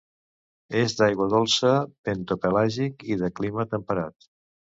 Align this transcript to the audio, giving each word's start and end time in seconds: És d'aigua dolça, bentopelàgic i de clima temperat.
És 0.79 0.95
d'aigua 1.01 1.27
dolça, 1.33 1.73
bentopelàgic 2.09 3.07
i 3.11 3.19
de 3.25 3.31
clima 3.43 3.69
temperat. 3.77 4.29